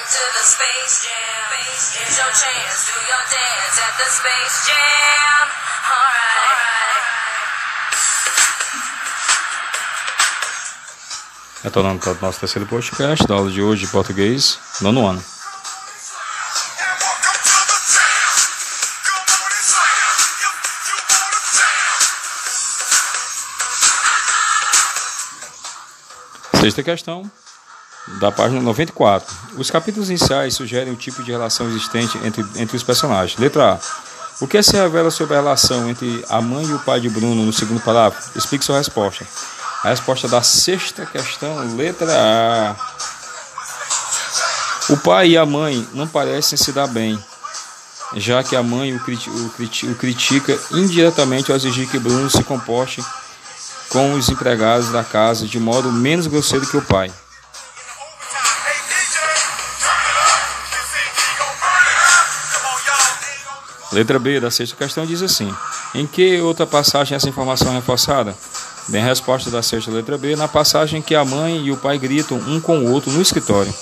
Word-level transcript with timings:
To 0.00 0.06
the 0.32 0.44
Space 0.44 1.02
Jam. 1.04 1.50
Here's 1.92 2.16
your 2.16 2.32
chance, 2.32 2.86
do 2.86 2.96
your 3.04 3.24
dance 3.28 3.76
at 3.78 3.94
the 3.98 4.08
Space 4.08 4.66
Jam. 4.66 5.48
Alright. 5.90 7.04
Retornando 11.62 12.00
para 12.00 12.12
o 12.12 12.18
nosso 12.22 12.40
terceiro 12.40 12.66
podcast 12.66 13.26
da 13.26 13.34
aula 13.34 13.50
de 13.50 13.60
hoje 13.60 13.84
de 13.84 13.92
português, 13.92 14.58
nono 14.80 15.06
ano. 15.06 15.22
Sexta 26.58 26.82
questão, 26.82 27.30
da 28.18 28.32
página 28.32 28.60
94. 28.60 29.34
Os 29.56 29.70
capítulos 29.70 30.08
iniciais 30.08 30.54
sugerem 30.54 30.92
o 30.92 30.96
tipo 30.96 31.22
de 31.22 31.30
relação 31.30 31.68
existente 31.68 32.18
entre, 32.24 32.44
entre 32.56 32.76
os 32.76 32.82
personagens. 32.82 33.38
Letra 33.38 33.74
A. 33.74 33.78
O 34.40 34.48
que 34.48 34.62
se 34.62 34.72
revela 34.72 35.10
sobre 35.10 35.34
a 35.34 35.40
relação 35.40 35.88
entre 35.88 36.24
a 36.28 36.40
mãe 36.40 36.64
e 36.64 36.72
o 36.72 36.78
pai 36.78 36.98
de 36.98 37.10
Bruno 37.10 37.44
no 37.44 37.52
segundo 37.52 37.80
parágrafo? 37.80 38.38
Explique 38.38 38.64
sua 38.64 38.78
resposta. 38.78 39.26
A 39.84 39.90
resposta 39.90 40.26
da 40.28 40.42
sexta 40.42 41.04
questão, 41.04 41.76
letra 41.76 42.10
A. 42.10 42.76
O 44.92 44.96
pai 44.96 45.28
e 45.30 45.38
a 45.38 45.44
mãe 45.44 45.86
não 45.92 46.08
parecem 46.08 46.58
se 46.58 46.72
dar 46.72 46.88
bem, 46.88 47.22
já 48.16 48.42
que 48.42 48.56
a 48.56 48.62
mãe 48.62 48.94
o, 48.94 49.00
criti 49.00 49.30
o, 49.30 49.48
criti 49.50 49.86
o 49.86 49.94
critica 49.94 50.58
indiretamente 50.72 51.50
ao 51.50 51.56
exigir 51.56 51.88
que 51.88 51.98
Bruno 51.98 52.28
se 52.28 52.42
comporte 52.42 53.04
com 53.90 54.14
os 54.14 54.28
empregados 54.28 54.90
da 54.90 55.04
casa 55.04 55.46
de 55.46 55.60
modo 55.60 55.92
menos 55.92 56.26
grosseiro 56.26 56.66
que 56.66 56.76
o 56.76 56.82
pai. 56.82 57.12
Letra 63.92 64.18
B 64.20 64.38
da 64.38 64.50
sexta 64.50 64.76
questão 64.76 65.04
diz 65.04 65.20
assim: 65.20 65.52
Em 65.94 66.06
que 66.06 66.40
outra 66.40 66.66
passagem 66.66 67.16
essa 67.16 67.28
informação 67.28 67.72
é 67.72 67.76
reforçada? 67.76 68.36
Bem, 68.88 69.02
a 69.02 69.06
resposta 69.06 69.50
da 69.50 69.62
sexta 69.62 69.90
letra 69.90 70.16
B 70.16 70.36
na 70.36 70.48
passagem 70.48 71.02
que 71.02 71.14
a 71.14 71.24
mãe 71.24 71.64
e 71.66 71.72
o 71.72 71.76
pai 71.76 71.98
gritam 71.98 72.38
um 72.38 72.60
com 72.60 72.78
o 72.78 72.92
outro 72.92 73.10
no 73.10 73.20
escritório. 73.20 73.72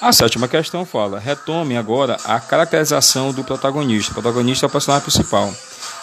A 0.00 0.12
sétima 0.12 0.46
questão 0.46 0.86
fala: 0.86 1.18
retome 1.18 1.76
agora 1.76 2.16
a 2.24 2.38
caracterização 2.38 3.32
do 3.32 3.42
protagonista. 3.42 4.12
O 4.12 4.14
protagonista 4.14 4.66
é 4.66 4.68
o 4.68 4.70
personagem 4.70 5.02
principal. 5.02 5.52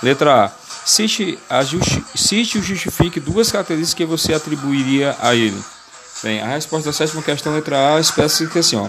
Letra 0.04 0.46
A. 0.46 0.65
Cite, 0.86 1.40
justi 1.68 2.06
cite 2.16 2.60
e 2.60 2.62
justifique 2.62 3.20
duas 3.20 3.52
características 3.52 3.96
que 3.96 4.06
você 4.06 4.36
atribuiria 4.36 5.16
a 5.20 5.34
ele. 5.34 5.60
Bem, 6.22 6.40
a 6.42 6.46
resposta 6.46 6.90
da 6.90 6.94
sétima 6.94 7.24
questão, 7.24 7.56
letra 7.56 7.96
A, 7.96 8.00
especifica 8.00 8.60
assim, 8.60 8.76
ó, 8.76 8.88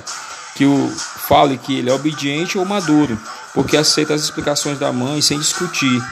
que 0.55 0.67
o 0.67 0.89
fale 0.91 1.57
que 1.57 1.79
ele 1.79 1.89
é 1.89 1.93
obediente 1.95 2.59
ou 2.59 2.67
maduro, 2.67 3.19
porque 3.55 3.79
aceita 3.79 4.13
as 4.13 4.21
explicações 4.21 4.79
da 4.79 4.93
mãe 4.93 5.23
sem 5.23 5.39
discutir. 5.39 6.03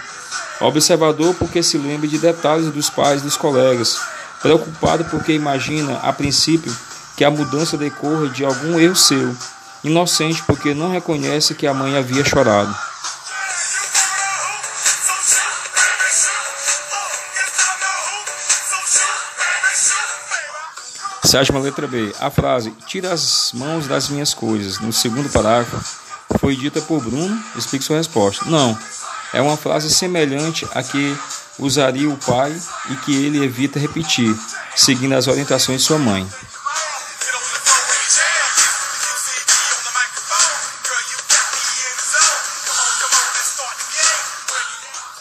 Observador 0.58 1.34
porque 1.34 1.62
se 1.62 1.76
lembra 1.76 2.08
de 2.08 2.16
detalhes 2.16 2.72
dos 2.72 2.88
pais 2.88 3.20
e 3.20 3.24
dos 3.24 3.36
colegas. 3.36 4.00
Preocupado 4.40 5.04
porque 5.04 5.32
imagina, 5.32 5.98
a 5.98 6.14
princípio, 6.14 6.74
que 7.14 7.24
a 7.24 7.30
mudança 7.30 7.76
decorra 7.76 8.28
de 8.28 8.42
algum 8.42 8.80
erro 8.80 8.96
seu. 8.96 9.36
Inocente 9.82 10.42
porque 10.44 10.72
não 10.72 10.90
reconhece 10.90 11.54
que 11.54 11.66
a 11.66 11.74
mãe 11.74 11.94
havia 11.94 12.24
chorado. 12.24 12.74
Sétima 21.34 21.58
letra 21.58 21.88
B. 21.88 22.14
A 22.20 22.30
frase 22.30 22.70
tira 22.86 23.12
as 23.12 23.50
mãos 23.54 23.88
das 23.88 24.08
minhas 24.08 24.32
coisas, 24.32 24.78
no 24.78 24.92
segundo 24.92 25.28
parágrafo, 25.28 25.84
foi 26.38 26.54
dita 26.54 26.80
por 26.80 27.02
Bruno. 27.02 27.36
Explique 27.56 27.84
sua 27.84 27.96
resposta. 27.96 28.44
Não. 28.44 28.78
É 29.32 29.42
uma 29.42 29.56
frase 29.56 29.92
semelhante 29.92 30.64
à 30.72 30.80
que 30.80 31.18
usaria 31.58 32.08
o 32.08 32.16
pai 32.18 32.56
e 32.88 32.96
que 32.98 33.16
ele 33.16 33.42
evita 33.44 33.80
repetir, 33.80 34.32
seguindo 34.76 35.12
as 35.14 35.26
orientações 35.26 35.80
de 35.80 35.86
sua 35.88 35.98
mãe. 35.98 36.24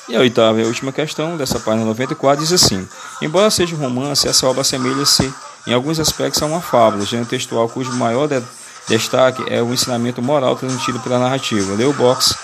E 0.09 0.15
a 0.15 0.19
oitava 0.19 0.61
e 0.61 0.63
a 0.63 0.67
última 0.67 0.91
questão 0.91 1.35
dessa 1.37 1.59
página 1.59 1.85
94 1.85 2.43
diz 2.45 2.53
assim: 2.53 2.87
Embora 3.19 3.49
seja 3.49 3.75
um 3.75 3.79
romance, 3.79 4.27
essa 4.27 4.45
obra 4.45 4.61
assemelha-se 4.61 5.33
em 5.65 5.73
alguns 5.73 5.99
aspectos 5.99 6.41
a 6.41 6.45
uma 6.45 6.61
fábula, 6.61 7.05
gênero 7.05 7.27
textual 7.27 7.69
cujo 7.69 7.91
maior 7.93 8.27
de 8.27 8.41
destaque 8.87 9.43
é 9.47 9.61
o 9.61 9.73
ensinamento 9.73 10.21
moral 10.21 10.55
transmitido 10.55 10.99
pela 10.99 11.19
narrativa. 11.19 11.73
Leu 11.73 11.93
Box, 11.93 12.35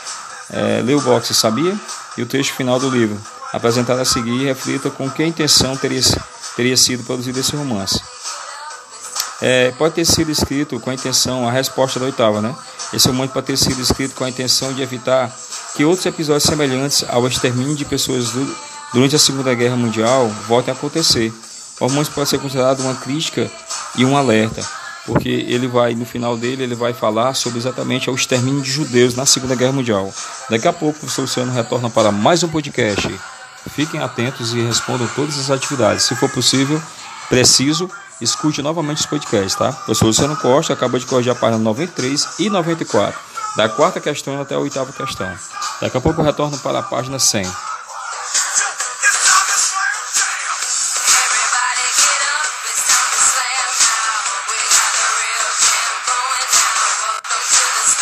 é, 0.51 0.81
Leu 0.81 1.01
Box, 1.01 1.33
sabia? 1.35 1.77
E 2.17 2.21
o 2.21 2.25
texto 2.25 2.53
final 2.53 2.79
do 2.79 2.89
livro, 2.89 3.19
apresentado 3.53 3.99
a 3.99 4.05
seguir, 4.05 4.45
reflita 4.45 4.89
com 4.89 5.09
que 5.09 5.23
intenção 5.23 5.75
teria, 5.75 6.01
teria 6.55 6.77
sido 6.77 7.03
produzido 7.03 7.39
esse 7.39 7.55
romance. 7.55 8.01
É, 9.41 9.71
pode 9.71 9.95
ter 9.95 10.05
sido 10.05 10.31
escrito 10.31 10.79
com 10.79 10.89
a 10.89 10.93
intenção, 10.93 11.47
a 11.47 11.51
resposta 11.51 11.99
da 11.99 12.05
oitava, 12.05 12.41
né? 12.41 12.53
Esse 12.93 13.07
romance 13.07 13.31
pode 13.33 13.47
ter 13.47 13.57
sido 13.57 13.81
escrito 13.81 14.15
com 14.15 14.23
a 14.23 14.29
intenção 14.29 14.73
de 14.73 14.81
evitar 14.81 15.31
que 15.75 15.85
outros 15.85 16.05
episódios 16.05 16.43
semelhantes 16.43 17.05
ao 17.07 17.25
extermínio 17.27 17.75
de 17.75 17.85
pessoas 17.85 18.31
du 18.31 18.55
durante 18.91 19.15
a 19.15 19.19
Segunda 19.19 19.53
Guerra 19.53 19.75
Mundial 19.75 20.27
voltem 20.47 20.73
a 20.73 20.77
acontecer. 20.77 21.31
Romance 21.79 22.11
pode 22.11 22.29
ser 22.29 22.39
considerado 22.39 22.81
uma 22.81 22.95
crítica 22.95 23.49
e 23.95 24.03
um 24.03 24.17
alerta, 24.17 24.65
porque 25.05 25.29
ele 25.29 25.67
vai, 25.67 25.95
no 25.95 26.05
final 26.05 26.35
dele, 26.35 26.63
ele 26.63 26.75
vai 26.75 26.93
falar 26.93 27.33
sobre 27.33 27.57
exatamente 27.57 28.09
o 28.09 28.15
extermínio 28.15 28.61
de 28.61 28.69
judeus 28.69 29.15
na 29.15 29.25
Segunda 29.25 29.55
Guerra 29.55 29.71
Mundial. 29.71 30.13
Daqui 30.49 30.67
a 30.67 30.73
pouco 30.73 30.97
o 30.97 30.99
professor 30.99 31.21
Luciano 31.21 31.51
retorna 31.51 31.89
para 31.89 32.11
mais 32.11 32.43
um 32.43 32.49
podcast. 32.49 33.09
Fiquem 33.69 34.01
atentos 34.01 34.53
e 34.53 34.59
respondam 34.61 35.07
todas 35.15 35.37
as 35.39 35.49
atividades. 35.49 36.03
Se 36.03 36.15
for 36.15 36.29
possível, 36.29 36.81
preciso, 37.29 37.89
escute 38.19 38.61
novamente 38.61 38.99
os 38.99 39.05
podcasts, 39.05 39.55
tá? 39.55 39.69
O 39.69 39.73
professor 39.73 40.05
Luciano 40.05 40.35
Costa 40.37 40.73
acabou 40.73 40.99
de 40.99 41.05
corrigir 41.05 41.31
a 41.31 41.35
página 41.35 41.63
93 41.63 42.39
e 42.39 42.49
94, 42.49 43.19
da 43.55 43.69
quarta 43.69 43.99
questão 43.99 44.39
até 44.41 44.55
a 44.55 44.59
oitava 44.59 44.91
questão. 44.91 45.31
Daqui 45.81 45.97
a 45.97 46.01
pouco 46.01 46.19
eu 46.19 46.25
retorno 46.25 46.57
para 46.59 46.79
a 46.79 46.83
página 46.83 47.17
100. 47.19 47.68